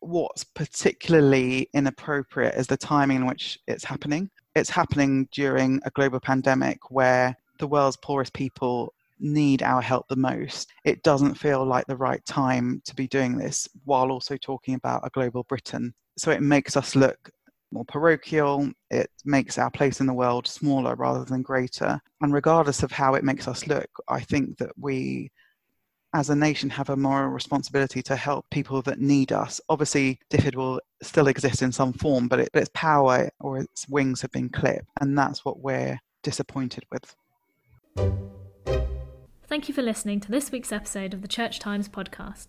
what's 0.00 0.44
particularly 0.44 1.68
inappropriate 1.72 2.54
is 2.54 2.66
the 2.66 2.76
timing 2.76 3.18
in 3.18 3.26
which 3.26 3.58
it's 3.66 3.84
happening. 3.84 4.30
It's 4.54 4.70
happening 4.70 5.28
during 5.32 5.80
a 5.84 5.90
global 5.90 6.20
pandemic 6.20 6.90
where 6.90 7.36
the 7.58 7.66
world's 7.66 7.96
poorest 7.96 8.32
people 8.34 8.92
need 9.20 9.62
our 9.62 9.82
help 9.82 10.06
the 10.08 10.16
most. 10.16 10.72
It 10.84 11.02
doesn't 11.02 11.34
feel 11.34 11.64
like 11.64 11.86
the 11.86 11.96
right 11.96 12.24
time 12.24 12.82
to 12.84 12.94
be 12.94 13.08
doing 13.08 13.36
this 13.36 13.68
while 13.84 14.10
also 14.10 14.36
talking 14.36 14.74
about 14.74 15.06
a 15.06 15.10
global 15.10 15.44
Britain. 15.44 15.94
So 16.18 16.30
it 16.30 16.42
makes 16.42 16.76
us 16.76 16.96
look 16.96 17.30
more 17.70 17.84
parochial, 17.84 18.70
it 18.90 19.10
makes 19.24 19.58
our 19.58 19.70
place 19.70 20.00
in 20.00 20.06
the 20.06 20.14
world 20.14 20.46
smaller 20.46 20.94
rather 20.94 21.24
than 21.24 21.42
greater. 21.42 22.00
And 22.20 22.32
regardless 22.32 22.82
of 22.82 22.90
how 22.90 23.14
it 23.14 23.24
makes 23.24 23.46
us 23.46 23.66
look, 23.66 23.88
I 24.08 24.20
think 24.20 24.58
that 24.58 24.72
we 24.78 25.30
as 26.14 26.30
a 26.30 26.36
nation 26.36 26.70
have 26.70 26.88
a 26.88 26.96
moral 26.96 27.28
responsibility 27.28 28.02
to 28.02 28.16
help 28.16 28.48
people 28.50 28.80
that 28.82 29.00
need 29.00 29.30
us. 29.30 29.60
Obviously, 29.68 30.18
DFID 30.30 30.54
will 30.54 30.80
still 31.02 31.28
exist 31.28 31.62
in 31.62 31.70
some 31.70 31.92
form, 31.92 32.28
but, 32.28 32.40
it, 32.40 32.48
but 32.52 32.62
its 32.62 32.70
power 32.74 33.28
or 33.40 33.58
its 33.58 33.86
wings 33.88 34.22
have 34.22 34.32
been 34.32 34.48
clipped, 34.48 34.88
and 35.00 35.16
that's 35.16 35.44
what 35.44 35.60
we're 35.60 36.00
disappointed 36.22 36.84
with. 36.90 37.14
Thank 39.46 39.68
you 39.68 39.74
for 39.74 39.82
listening 39.82 40.20
to 40.20 40.30
this 40.30 40.50
week's 40.50 40.72
episode 40.72 41.12
of 41.12 41.22
the 41.22 41.28
Church 41.28 41.58
Times 41.58 41.88
podcast. 41.88 42.48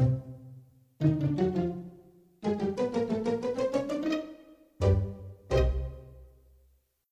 Thank 0.00 0.12
you. 2.80 2.89